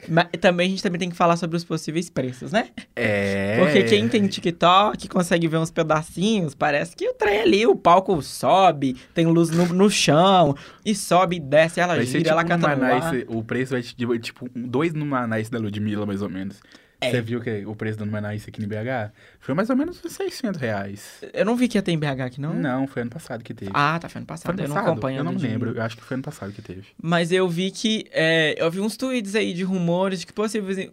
[0.08, 2.68] mas também a gente também tem que falar sobre os possíveis preços, né?
[2.94, 3.58] É.
[3.58, 8.20] Porque quem tem TikTok consegue ver uns pedacinhos, parece que o trem ali, o palco
[8.22, 12.76] sobe, tem luz no, no chão, e sobe, desce, ela vai gira, tipo ela canta
[12.76, 16.60] no O preço vai tipo, tipo dois no Manais da Ludmilla, mais ou menos.
[17.06, 17.10] É.
[17.10, 19.12] Você viu que o preço do Numanice aqui em BH?
[19.40, 21.24] Foi mais ou menos 600 reais.
[21.32, 22.54] Eu não vi que ia ter em BH aqui, não?
[22.54, 23.70] Não, foi ano passado que teve.
[23.74, 24.54] Ah, tá, foi ano passado.
[24.54, 24.78] Foi ano passado?
[24.78, 25.18] Eu não acompanho.
[25.18, 26.84] Eu não lembro, eu acho que foi ano passado que teve.
[27.00, 28.06] Mas eu vi que...
[28.12, 30.32] É, eu vi uns tweets aí de rumores de que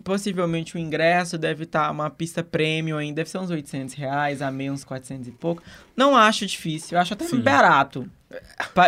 [0.04, 4.42] possivelmente o ingresso deve estar tá uma pista premium ainda, deve ser uns 800 reais,
[4.42, 5.64] a meio uns 400 e pouco.
[5.96, 7.42] Não acho difícil, eu acho até Sim.
[7.42, 8.10] barato.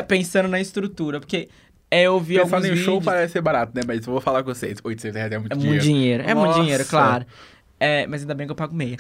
[0.08, 1.50] Pensando na estrutura, porque
[1.96, 2.86] é, eu vi Pensando alguns vídeos...
[2.86, 3.82] show parece ser barato, né?
[3.86, 5.76] Mas eu vou falar com vocês, 800 reais é muito é dinheiro.
[5.76, 6.24] Muito dinheiro.
[6.28, 7.26] É muito dinheiro, claro.
[7.80, 8.98] É, mas ainda bem que eu pago meia.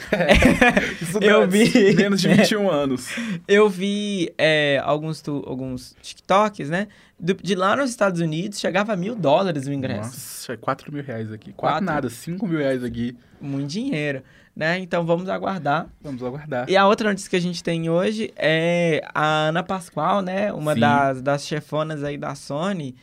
[1.01, 1.71] Isso eu vi...
[1.95, 3.10] Menos de 21 anos.
[3.47, 6.88] Eu vi é, alguns, tu, alguns TikToks, né?
[7.19, 10.10] de lá nos Estados Unidos, chegava a mil dólares o ingresso.
[10.10, 11.53] Nossa, 4 mil reais aqui.
[11.53, 13.17] 4, quatro nada, 5 mil reais aqui.
[13.39, 14.21] Muito dinheiro
[14.55, 14.79] né?
[14.79, 15.87] Então vamos aguardar.
[16.01, 16.69] Vamos aguardar.
[16.69, 20.53] E a outra notícia que a gente tem hoje é a Ana Pascoal, né?
[20.53, 22.95] Uma das, das chefonas aí da Sony.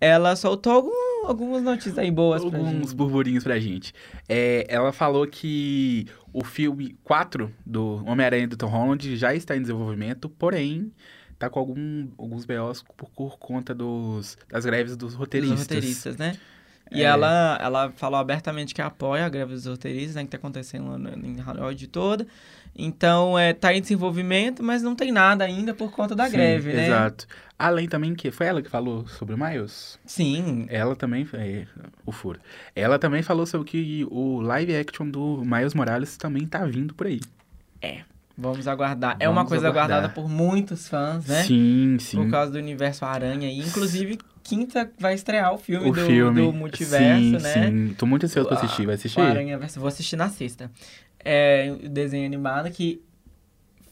[0.00, 2.94] Ela soltou algum, algumas notícias aí boas Alguns pra gente.
[2.94, 3.94] burburinhos pra gente.
[4.28, 9.62] É, ela falou que o filme 4 do Homem-Aranha do Tom Holland já está em
[9.62, 10.92] desenvolvimento, porém
[11.38, 15.58] tá com algum, alguns BOs por, por conta dos, das greves dos roteiristas.
[15.58, 16.36] Dos roteiristas, né?
[16.90, 17.04] E é.
[17.04, 21.10] ela, ela falou abertamente que apoia a greve dos roteiristas, né, que tá acontecendo lá
[21.16, 22.26] em Hollywood toda.
[22.76, 26.72] Então, é, tá em desenvolvimento, mas não tem nada ainda por conta da Sim, greve,
[26.72, 26.86] né?
[26.86, 27.26] Exato.
[27.56, 29.98] Além também que foi ela que falou sobre o Miles.
[30.04, 30.66] Sim.
[30.68, 31.66] Ela também, é,
[32.04, 32.40] o furo.
[32.74, 37.06] Ela também falou sobre que o live action do Miles Morales também tá vindo por
[37.06, 37.20] aí.
[37.80, 38.02] É.
[38.36, 39.12] Vamos aguardar.
[39.12, 39.98] Vamos é uma coisa aguardar.
[39.98, 41.44] aguardada por muitos fãs, né?
[41.44, 42.16] Sim, sim.
[42.16, 43.48] Por causa do universo Aranha.
[43.48, 46.42] E, inclusive, quinta vai estrear o filme, o do, filme.
[46.42, 47.70] do multiverso, sim, né?
[47.70, 48.86] Sim, tô muito ansioso pra assistir.
[48.86, 49.20] Vai assistir?
[49.20, 49.58] Aranha.
[49.76, 50.70] Vou assistir na sexta.
[51.18, 53.02] É o desenho animado que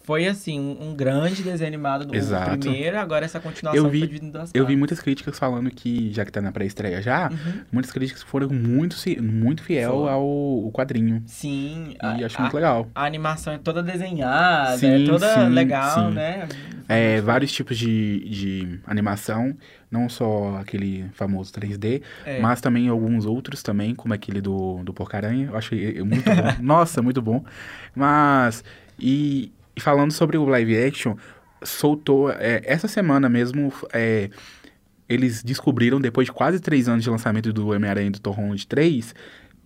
[0.02, 2.58] foi assim, um, grande desenho animado do Exato.
[2.58, 6.12] primeiro, agora essa continuação eu vi, foi dividida duas Eu vi muitas críticas falando que,
[6.12, 7.60] já que tá na pré-estreia já, uhum.
[7.70, 11.22] muitas críticas foram muito, muito fiel ao, ao quadrinho.
[11.26, 11.94] Sim.
[12.18, 12.88] E a, acho muito legal.
[12.94, 16.14] A animação é toda desenhada, sim, é toda sim, legal, sim.
[16.14, 16.48] né?
[16.88, 19.56] É, vários tipos de, de animação,
[19.90, 22.40] não só aquele famoso 3D, é.
[22.40, 25.46] mas também alguns outros também, como aquele do, do Porcaranha.
[25.46, 26.54] Eu acho muito bom.
[26.60, 27.44] Nossa, muito bom.
[27.94, 28.64] Mas,
[28.98, 31.16] e e falando sobre o live action,
[31.62, 33.72] soltou é, essa semana mesmo.
[33.92, 34.30] É,
[35.08, 39.14] eles descobriram, depois de quase três anos de lançamento do Homem-Aranha do Tom Holland 3,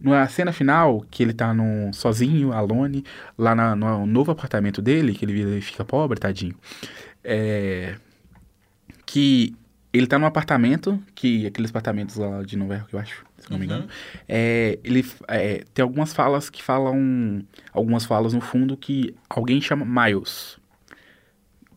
[0.01, 3.05] na cena final, que ele tá no, sozinho, alone,
[3.39, 6.55] lá na, no novo apartamento dele, que ele fica pobre, tadinho.
[7.23, 7.97] É,
[9.05, 9.55] que
[9.97, 13.59] ele tá num apartamento, que aqueles apartamentos lá de Nova York, eu acho, se não
[13.59, 13.85] me engano.
[13.85, 13.89] Uhum.
[14.29, 17.43] É, ele é, tem algumas falas que falam.
[17.73, 20.59] Algumas falas no fundo que alguém chama Miles.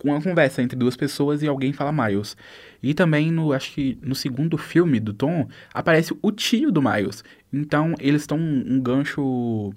[0.04, 2.36] Uma conversa entre duas pessoas e alguém fala Miles.
[2.82, 7.24] E também no, acho que no segundo filme do Tom, aparece o tio do Miles.
[7.52, 9.74] Então eles estão um, um gancho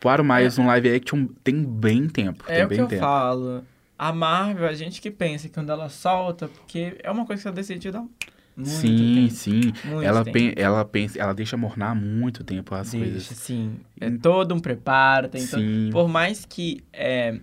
[0.00, 0.62] para o Miles é.
[0.62, 2.44] no live action tem bem tempo.
[2.46, 2.94] É tem o bem que tempo.
[2.94, 3.64] eu falo.
[3.98, 7.48] A Marvel, a gente que pensa que quando ela solta, porque é uma coisa que
[7.48, 8.04] ela decidiu dar
[8.56, 9.34] muito sim, tempo.
[9.34, 9.60] sim.
[9.84, 10.60] Muito ela, tempo.
[10.60, 13.24] ela pensa, ela deixa mornar muito tempo as deixa, coisas.
[13.24, 13.80] Sim.
[14.00, 15.90] É todo um preparo, tem sim.
[15.90, 17.38] Todo, por mais que é,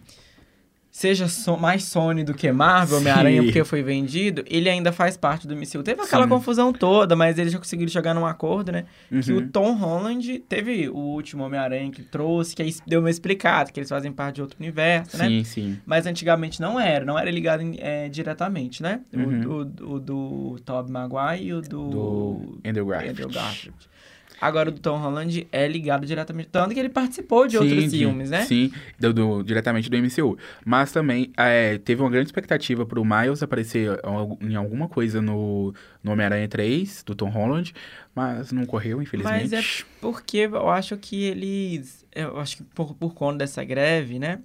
[0.96, 5.46] seja so, mais Sony do que Marvel, Homem-Aranha, porque foi vendido, ele ainda faz parte
[5.46, 5.84] do MCU.
[5.84, 6.30] Teve aquela Sim.
[6.30, 8.86] confusão toda, mas eles já conseguiram chegar num acordo, né?
[9.12, 9.20] Uhum.
[9.20, 9.48] Que o uhum.
[9.50, 13.90] Tom Holland teve o último Homem-Aranha que trouxe, que aí deu uma explicada, que eles
[13.90, 15.28] fazem parte de outro universo, sim, né?
[15.28, 15.78] Sim, sim.
[15.86, 19.02] Mas antigamente não era, não era ligado é, diretamente, né?
[19.14, 19.42] Uhum.
[19.42, 21.90] O, o, o, do Tobey Maguire e o do...
[21.90, 23.22] Do Andrew Garfield.
[23.22, 23.90] Andrew Garfield.
[24.46, 26.50] Agora, o do Tom Holland é ligado diretamente.
[26.52, 28.46] Tanto que ele participou de sim, outros filmes, né?
[28.46, 30.38] Sim, do, do, diretamente do MCU.
[30.64, 34.00] Mas também é, teve uma grande expectativa pro Miles aparecer
[34.42, 37.74] em alguma coisa no, no Homem-Aranha 3, do Tom Holland.
[38.14, 39.50] Mas não correu, infelizmente.
[39.50, 42.06] Mas é porque eu acho que eles.
[42.14, 44.40] Eu acho que por, por conta dessa greve, né?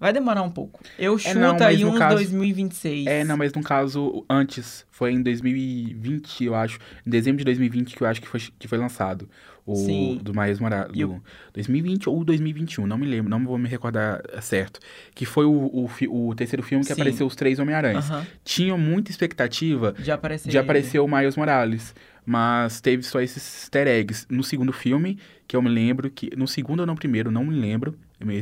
[0.00, 0.80] Vai demorar um pouco.
[0.98, 3.06] Eu chuto é, não, aí uns caso, 2026.
[3.06, 6.78] É, não, mas no caso, antes, foi em 2020, eu acho.
[7.06, 9.28] Em dezembro de 2020 que eu acho que foi, que foi lançado.
[9.66, 10.18] O Sim.
[10.22, 10.90] do Miles Morales.
[10.90, 11.22] Do eu...
[11.52, 14.80] 2020 ou 2021, não me lembro, não vou me recordar certo.
[15.14, 17.00] Que foi o, o, o terceiro filme que Sim.
[17.00, 18.08] apareceu os três Homem-Aranhas.
[18.08, 18.26] Uh.
[18.42, 21.94] Tinha muita expectativa de aparecer, de aparecer o Miles Morales.
[22.24, 24.26] Mas teve só esses easter eggs.
[24.30, 26.34] No segundo filme, que eu me lembro que.
[26.34, 27.94] No segundo ou no primeiro, não me lembro.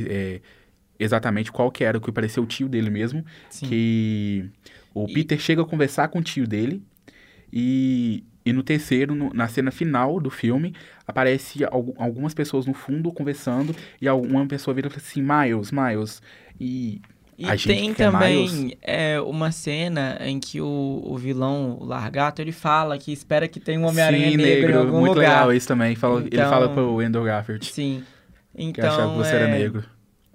[0.07, 0.41] É,
[0.99, 3.25] exatamente qual que era, que parecia o tio dele mesmo.
[3.49, 3.67] Sim.
[3.67, 4.49] Que
[4.93, 5.13] o e...
[5.13, 6.83] Peter chega a conversar com o tio dele
[7.51, 10.75] e, e no terceiro, no, na cena final do filme,
[11.07, 11.63] aparece
[11.97, 16.21] algumas pessoas no fundo conversando e alguma pessoa vira assim, Miles, Miles.
[16.59, 17.01] E
[17.39, 22.97] e tem também é, uma cena em que o, o vilão, o Largato, ele fala
[22.97, 25.29] que espera que tenha um Homem-Aranha negro, negro, em algum muito lugar.
[25.29, 25.95] legal isso também.
[25.95, 27.65] Fala, então, ele fala pro Wendell Gafford.
[27.65, 28.03] Sim.
[28.53, 29.35] Então, que achava que você é...
[29.35, 29.85] era negro.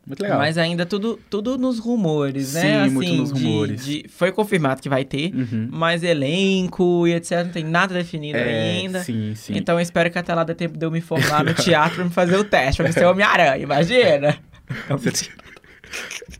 [0.06, 0.38] Muito legal.
[0.38, 2.60] Mas ainda tudo, tudo nos rumores, né?
[2.60, 3.84] Sim, assim, muito nos de, rumores.
[3.84, 5.68] De, foi confirmado que vai ter, uhum.
[5.70, 7.44] mas elenco e etc.
[7.44, 9.02] Não tem nada definido é, ainda.
[9.02, 9.54] Sim, sim.
[9.56, 12.04] Então eu espero que até lá dê tempo de eu me formar no teatro pra
[12.04, 14.38] me fazer o teste, pra ser Homem-Aranha, imagina.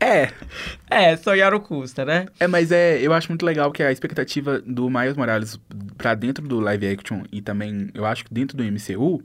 [0.01, 0.29] É.
[0.89, 2.25] É, sonhar o custa, né?
[2.39, 5.59] É, mas é, eu acho muito legal que a expectativa do Miles Morales
[5.97, 9.21] pra dentro do live action e também, eu acho que dentro do MCU,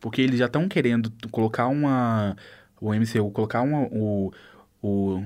[0.00, 2.36] porque eles já estão querendo colocar uma
[2.80, 4.32] o MCU colocar uma, o,
[4.82, 5.22] o,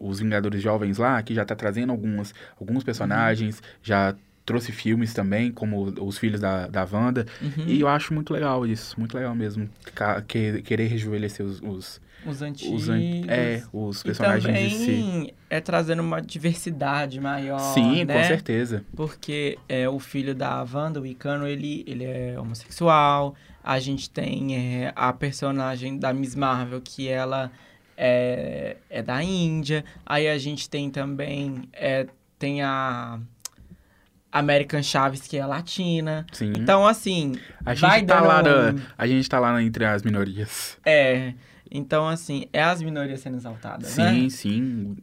[0.00, 4.14] os Vingadores Jovens lá, que já tá trazendo alguns, alguns personagens, já
[4.48, 7.26] trouxe filmes também, como Os Filhos da, da Wanda.
[7.40, 7.64] Uhum.
[7.66, 9.68] E eu acho muito legal isso, muito legal mesmo.
[10.26, 12.84] Que, querer rejuvenescer os, os, os antigos.
[12.84, 12.98] Os an...
[13.28, 15.34] É, os personagens e também si.
[15.50, 18.14] é trazendo uma diversidade maior, Sim, né?
[18.14, 18.82] com certeza.
[18.96, 23.34] Porque é, o filho da Wanda, o Icano, ele, ele é homossexual.
[23.68, 27.52] A gente tem é, a personagem da Miss Marvel, que ela
[27.94, 29.84] é, é da Índia.
[30.06, 31.68] Aí a gente tem também...
[31.74, 32.06] É,
[32.38, 33.20] tem a...
[34.32, 36.26] American Chaves, que é latina.
[36.32, 36.52] Sim.
[36.56, 37.34] Então, assim.
[37.64, 38.80] A gente, tá lá, um...
[38.96, 40.78] a gente tá lá entre as minorias.
[40.84, 41.34] É.
[41.70, 44.12] Então, assim, é as minorias sendo exaltadas, sim, né?
[44.12, 44.96] Sim, sim.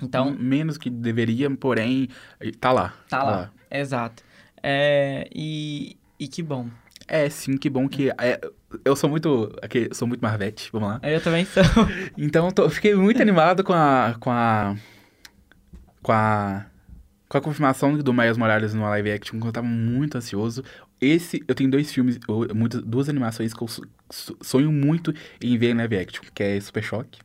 [0.00, 2.08] Então, Menos que deveria, porém,
[2.60, 2.94] tá lá.
[3.08, 3.30] Tá, tá lá.
[3.30, 3.52] lá.
[3.68, 4.22] Exato.
[4.62, 6.68] É, e, e que bom.
[7.08, 8.10] É, sim, que bom que.
[8.10, 8.38] É,
[8.84, 9.50] eu sou muito.
[9.62, 11.00] Aqui, sou muito Marvete, vamos lá.
[11.02, 11.62] Eu também sou.
[12.16, 14.14] Então, tô, fiquei muito animado com a.
[14.20, 14.76] com a.
[16.02, 16.66] com a.
[17.28, 20.62] Com a confirmação do Miles Morales no live action, que eu tava muito ansioso.
[21.00, 22.18] Esse, eu tenho dois filmes,
[22.84, 23.68] duas animações que eu
[24.10, 27.20] sonho muito em ver em live action, que é Super Choque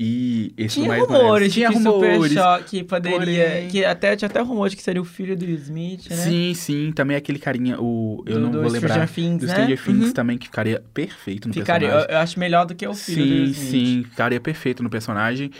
[0.00, 3.18] e esse tinha mais rumores tinha que rumores, Super Choque poderia...
[3.18, 3.68] Porém...
[3.68, 6.16] Que até, tinha até rumor de que seria o filho do Smith, né?
[6.16, 6.92] Sim, sim.
[6.92, 8.22] Também aquele carinha, o...
[8.24, 8.90] Eu do, não do vou lembrar.
[8.90, 9.52] Stranger Things, do né?
[9.54, 10.12] Stranger Things uhum.
[10.12, 12.10] também, que ficaria perfeito no ficaria, personagem.
[12.10, 13.56] Eu, eu, acho melhor do que o filho sim, do Smith.
[13.56, 14.04] Sim, sim.
[14.04, 15.50] Ficaria perfeito no personagem.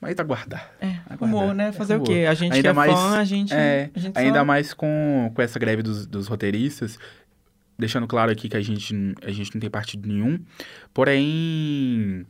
[0.00, 0.70] Mas aguardar.
[0.80, 1.18] É, aguardar.
[1.18, 1.72] rumor, né?
[1.72, 2.24] Fazer é o quê?
[2.28, 3.52] A gente ainda que é mais, fã, a gente...
[3.52, 4.44] É, a gente ainda só...
[4.44, 6.98] mais com, com essa greve dos, dos roteiristas
[7.76, 10.38] deixando claro aqui que a gente, a gente não tem partido nenhum.
[10.94, 12.24] Porém,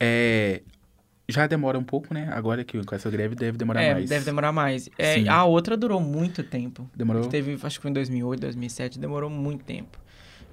[0.00, 0.62] é,
[1.28, 2.28] já demora um pouco, né?
[2.32, 4.08] Agora que com essa greve deve demorar é, mais.
[4.08, 4.88] deve demorar mais.
[4.96, 6.88] É, a outra durou muito tempo.
[6.96, 7.26] Demorou?
[7.26, 9.98] Teve, acho que foi em 2008, 2007, demorou muito tempo.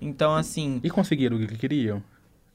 [0.02, 0.82] Então, assim...
[0.84, 2.04] E conseguiram o que queriam?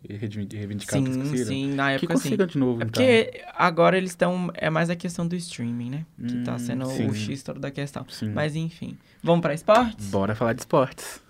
[0.06, 1.46] Reivindicar sim, que conseguiram?
[1.46, 2.52] Sim, na época que consigam sim.
[2.52, 3.02] de novo, é então.
[3.02, 4.50] Porque agora eles estão...
[4.54, 6.06] É mais a questão do streaming, né?
[6.18, 7.06] Que tá hum, tá sendo sim.
[7.06, 8.04] o X todo da questão.
[8.08, 8.30] Sim.
[8.30, 8.98] Mas, enfim.
[9.22, 10.10] Vamos para esportes?
[10.10, 11.22] Bora falar de esportes.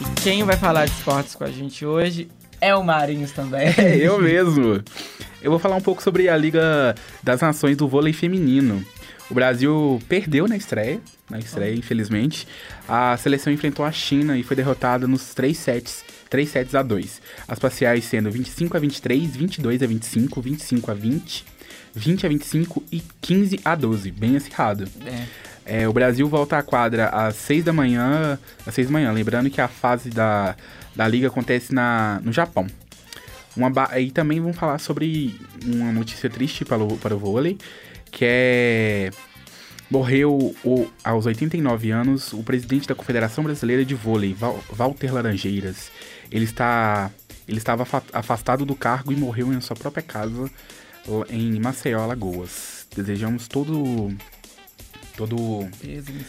[0.00, 2.28] E quem vai falar de esportes com a gente hoje
[2.60, 3.68] é o Marinhos também.
[3.76, 4.82] É, eu mesmo.
[5.42, 8.84] Eu vou falar um pouco sobre a Liga das Nações do Vôlei Feminino.
[9.30, 12.46] O Brasil perdeu na estreia, na estreia, infelizmente.
[12.88, 17.22] A seleção enfrentou a China e foi derrotada nos três sets, 3 sets a 2.
[17.48, 21.44] As parciais sendo 25 a 23, 22 a 25, 25 a 20,
[21.94, 24.10] 20 a 25 e 15 a 12.
[24.10, 24.88] Bem acirrado.
[25.06, 25.24] É.
[25.66, 29.48] É, o Brasil volta à quadra às 6 da manhã, às 6 da manhã, lembrando
[29.48, 30.54] que a fase da,
[30.94, 32.66] da liga acontece na, no Japão.
[33.56, 37.58] Uma e também vamos falar sobre uma notícia triste para o, para o vôlei,
[38.10, 39.10] que é...
[39.90, 45.92] Morreu o, aos 89 anos o presidente da Confederação Brasileira de Vôlei, Val, Walter Laranjeiras.
[46.32, 47.10] Ele, está,
[47.46, 50.50] ele estava afastado do cargo e morreu em sua própria casa
[51.28, 52.86] em Maceió, Alagoas.
[52.96, 54.10] Desejamos todo
[55.16, 55.68] todo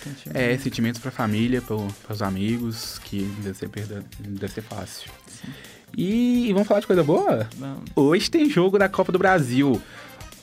[0.04, 0.36] sentimento.
[0.36, 5.12] é sentimentos para a família, para os amigos, que deve ser perda, deve ser fácil.
[5.28, 5.50] Sim.
[5.98, 7.48] E vamos falar de coisa boa?
[7.56, 7.84] Vamos.
[7.96, 9.82] Hoje tem jogo da Copa do Brasil.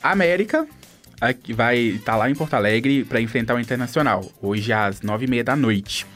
[0.02, 0.66] América
[1.54, 5.28] vai estar tá lá em Porto Alegre para enfrentar o Internacional, hoje às nove e
[5.28, 6.06] meia da noite.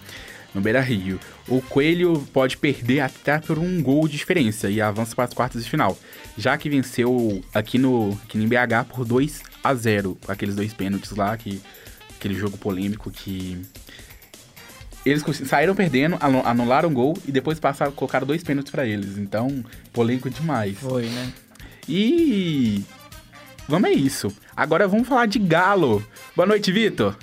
[0.55, 1.21] no Beira Rio.
[1.47, 5.63] O Coelho pode perder até por um gol de diferença e avança para as quartas
[5.63, 5.99] de final,
[6.37, 11.11] já que venceu aqui no aqui em BH por 2 a 0 aqueles dois pênaltis
[11.11, 11.61] lá, que,
[12.19, 13.61] aquele jogo polêmico que
[15.05, 19.17] eles saíram perdendo, anularam o gol e depois passaram, colocaram dois pênaltis para eles.
[19.17, 20.77] Então, polêmico demais.
[20.79, 21.33] Foi, né?
[21.89, 22.85] E
[23.69, 24.35] vamos é isso.
[24.57, 26.05] Agora vamos falar de Galo.
[26.35, 27.17] Boa noite, Vitor.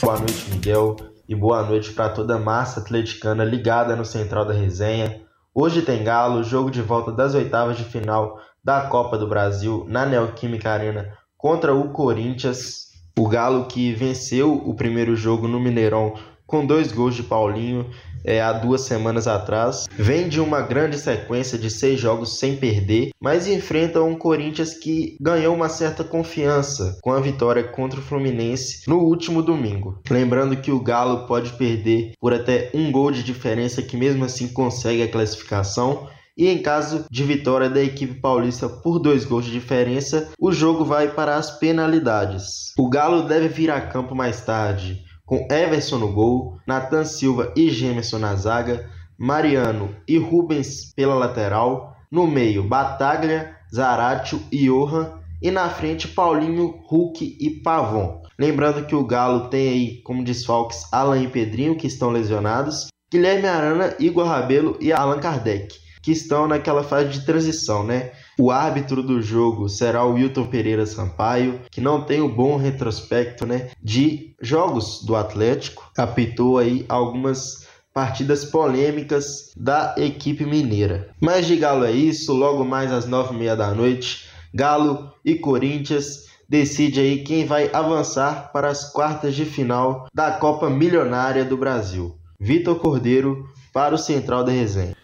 [0.00, 0.96] Boa noite, Miguel.
[1.28, 5.20] E boa noite para toda a massa atleticana ligada no Central da Resenha.
[5.54, 10.06] Hoje tem Galo, jogo de volta das oitavas de final da Copa do Brasil na
[10.06, 12.86] Neoquímica Arena contra o Corinthians.
[13.18, 16.14] O Galo que venceu o primeiro jogo no Mineirão
[16.46, 17.86] com dois gols de Paulinho
[18.26, 19.86] é, há duas semanas atrás.
[19.92, 25.16] Vem de uma grande sequência de seis jogos sem perder, mas enfrenta um Corinthians que
[25.20, 30.00] ganhou uma certa confiança com a vitória contra o Fluminense no último domingo.
[30.10, 34.48] Lembrando que o Galo pode perder por até um gol de diferença, que mesmo assim
[34.48, 36.08] consegue a classificação.
[36.36, 40.84] E em caso de vitória da equipe paulista por dois gols de diferença, o jogo
[40.84, 42.74] vai para as penalidades.
[42.78, 47.70] O Galo deve vir a campo mais tarde, com Everson no gol, Nathan Silva e
[47.70, 48.86] Gemerson na zaga,
[49.18, 56.80] Mariano e Rubens pela lateral, no meio Bataglia, Zaratio e Johan, e na frente Paulinho,
[56.86, 58.22] Hulk e Pavon.
[58.38, 63.48] Lembrando que o Galo tem aí como desfalques Alan e Pedrinho, que estão lesionados, Guilherme
[63.48, 68.12] Arana, Igor Rabelo e Allan Kardec, que estão naquela fase de transição, né?
[68.38, 72.56] O árbitro do jogo será o Wilton Pereira Sampaio, que não tem o um bom
[72.56, 75.90] retrospecto né, de jogos do Atlético.
[75.98, 81.08] Apitou aí algumas partidas polêmicas da equipe mineira.
[81.20, 85.34] Mas de Galo é isso, logo mais às nove e meia da noite, Galo e
[85.34, 91.56] Corinthians decide aí quem vai avançar para as quartas de final da Copa Milionária do
[91.56, 92.14] Brasil.
[92.38, 94.94] Vitor Cordeiro para o Central da Resenha.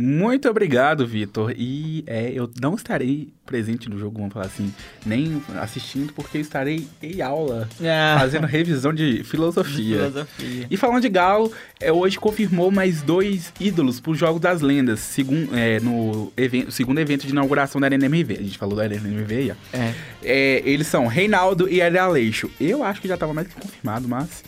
[0.00, 1.52] Muito obrigado, Vitor.
[1.56, 4.72] E é, eu não estarei presente no jogo, vamos falar assim,
[5.04, 8.14] nem assistindo, porque estarei em aula, é.
[8.16, 9.96] fazendo revisão de filosofia.
[9.96, 10.66] de filosofia.
[10.70, 15.00] E falando de Galo, é, hoje confirmou mais dois ídolos para os Jogos das Lendas,
[15.00, 18.34] segundo, é, no evento, segundo evento de inauguração da Arena MV.
[18.34, 19.56] A gente falou da Arena MV.
[19.72, 19.94] É.
[20.22, 20.62] é.
[20.64, 22.48] eles são Reinaldo e Ari Aleixo.
[22.60, 24.44] Eu acho que já estava mais que confirmado, mas...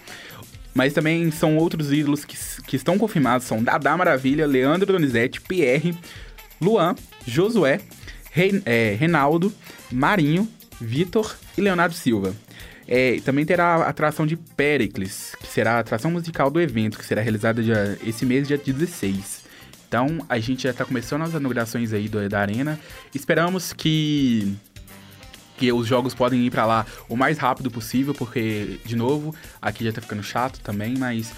[0.74, 5.96] Mas também são outros ídolos que, que estão confirmados, são Dada Maravilha, Leandro Donizete, Pierre,
[6.61, 6.94] Luan,
[7.26, 7.80] Josué,
[8.30, 9.52] Re, é, Renaldo,
[9.90, 10.48] Marinho,
[10.80, 12.35] Vitor e Leonardo Silva.
[12.87, 17.06] É, também terá a atração de Pericles, que será a atração musical do evento, que
[17.06, 17.62] será realizada
[18.04, 19.44] esse mês, dia 16.
[19.87, 22.78] Então, a gente já está começando as inaugurações aí do, da arena.
[23.14, 24.56] Esperamos que
[25.61, 29.85] que os jogos podem ir para lá o mais rápido possível, porque, de novo, aqui
[29.85, 31.35] já tá ficando chato também, mas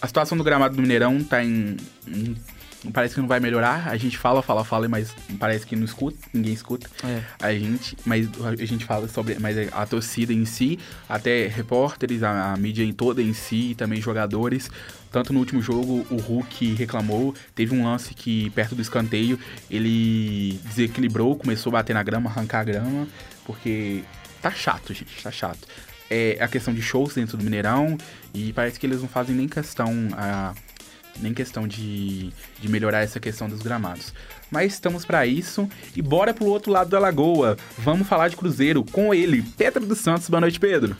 [0.00, 1.76] a situação do gramado do Mineirão tá em,
[2.08, 2.34] em
[2.92, 3.88] parece que não vai melhorar.
[3.88, 6.90] A gente fala, fala, fala, mas parece que não escuta, ninguém escuta.
[7.04, 7.22] É.
[7.40, 12.52] A gente, mas a gente fala sobre mas a torcida em si, até repórteres, a,
[12.52, 14.68] a mídia em toda em si, e também jogadores.
[15.12, 17.34] Tanto no último jogo, o Hulk reclamou.
[17.54, 19.38] Teve um lance que, perto do escanteio,
[19.70, 23.06] ele desequilibrou, começou a bater na grama, arrancar a grama,
[23.44, 24.02] porque
[24.40, 25.66] tá chato, gente, tá chato.
[26.10, 27.96] É a questão de shows dentro do Mineirão,
[28.34, 29.90] e parece que eles não fazem nem questão.
[30.12, 30.54] A,
[31.20, 34.14] nem questão de, de melhorar essa questão dos gramados.
[34.50, 37.56] Mas estamos para isso e bora pro outro lado da lagoa.
[37.78, 40.28] Vamos falar de Cruzeiro com ele, Pedro dos Santos.
[40.28, 40.96] Boa noite, Pedro.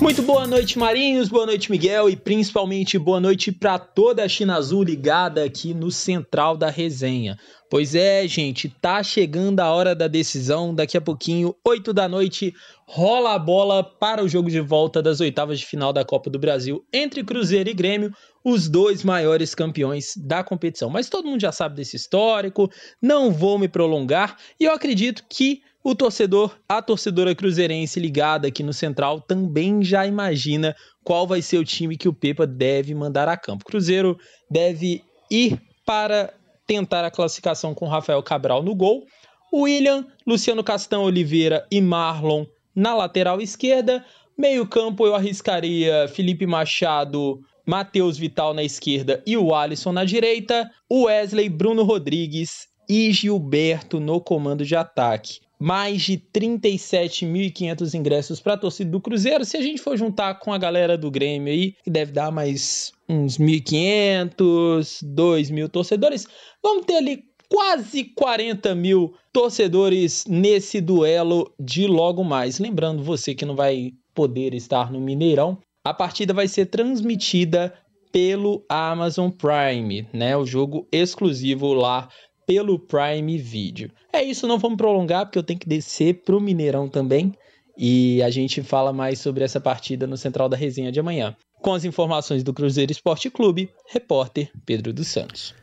[0.00, 4.56] Muito boa noite, Marinhos, boa noite, Miguel, e principalmente boa noite para toda a China
[4.56, 7.36] Azul ligada aqui no Central da Resenha.
[7.68, 10.72] Pois é, gente, tá chegando a hora da decisão.
[10.72, 12.54] Daqui a pouquinho, 8 da noite,
[12.86, 16.38] rola a bola para o jogo de volta das oitavas de final da Copa do
[16.38, 18.12] Brasil entre Cruzeiro e Grêmio,
[18.44, 20.88] os dois maiores campeões da competição.
[20.88, 22.70] Mas todo mundo já sabe desse histórico,
[23.02, 28.62] não vou me prolongar e eu acredito que o torcedor, a torcedora cruzeirense ligada aqui
[28.62, 33.28] no Central também já imagina qual vai ser o time que o Pepa deve mandar
[33.28, 33.64] a campo.
[33.64, 34.18] Cruzeiro
[34.50, 36.34] deve ir para
[36.66, 39.06] tentar a classificação com Rafael Cabral no gol,
[39.54, 44.04] William, Luciano Castão Oliveira e Marlon na lateral esquerda.
[44.36, 51.48] Meio-campo eu arriscaria Felipe Machado, Matheus Vital na esquerda e o Alisson na direita, Wesley,
[51.48, 58.90] Bruno Rodrigues e Gilberto no comando de ataque mais de 37.500 ingressos para a torcida
[58.90, 59.44] do Cruzeiro.
[59.44, 62.92] Se a gente for juntar com a galera do Grêmio aí, que deve dar mais
[63.08, 66.26] uns 1.500, 2.000 torcedores,
[66.62, 72.58] vamos ter ali quase 40 mil torcedores nesse duelo de logo mais.
[72.58, 77.72] Lembrando você que não vai poder estar no Mineirão, a partida vai ser transmitida
[78.12, 80.36] pelo Amazon Prime, né?
[80.36, 82.08] O jogo exclusivo lá
[82.48, 83.90] pelo Prime Video.
[84.10, 87.34] É isso, não vamos prolongar porque eu tenho que descer pro Mineirão também
[87.76, 91.36] e a gente fala mais sobre essa partida no Central da Resenha de amanhã.
[91.60, 95.54] Com as informações do Cruzeiro Esporte Clube, repórter Pedro dos Santos.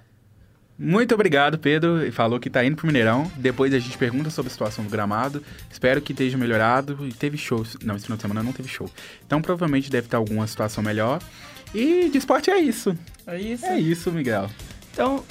[0.78, 2.12] Muito obrigado, Pedro.
[2.12, 3.32] Falou que tá indo pro Mineirão.
[3.38, 5.42] Depois a gente pergunta sobre a situação do gramado.
[5.72, 7.08] Espero que esteja melhorado.
[7.08, 7.66] E teve show.
[7.82, 8.90] Não, esse final de semana não teve show.
[9.26, 11.22] Então provavelmente deve estar alguma situação melhor.
[11.74, 12.96] E de esporte é isso.
[13.26, 13.66] É isso.
[13.66, 14.50] É isso, Miguel.
[14.92, 15.24] Então,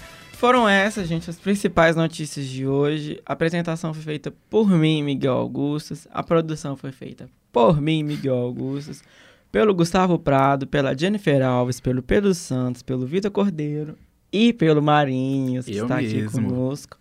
[0.45, 3.19] foram essas, gente, as principais notícias de hoje.
[3.25, 6.07] A apresentação foi feita por mim, Miguel Augustus.
[6.13, 9.03] A produção foi feita por mim, Miguel Augustus.
[9.51, 13.97] Pelo Gustavo Prado, pela Jennifer Alves, pelo Pedro Santos, pelo Vitor Cordeiro
[14.31, 16.47] e pelo Marinhos, que Eu está aqui mesmo.
[16.51, 16.99] conosco.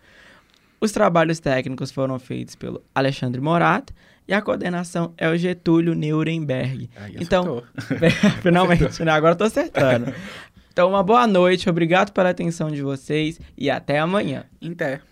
[0.80, 3.92] Os trabalhos técnicos foram feitos pelo Alexandre Morato
[4.26, 6.90] e a coordenação é o Getúlio Nuremberg.
[6.96, 7.62] Aí Então.
[8.42, 9.12] Finalmente, né?
[9.12, 10.14] Agora eu tô acertando.
[10.74, 14.46] Então, uma boa noite, obrigado pela atenção de vocês e até amanhã.
[14.60, 15.04] Inter.